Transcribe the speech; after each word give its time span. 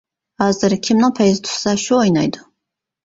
ھازىر 0.43 0.75
كىمنىڭ 0.87 1.13
پەيزى 1.21 1.43
تۇتسا 1.49 1.75
شۇ 1.85 1.99
ئوينايدۇ. 2.01 2.47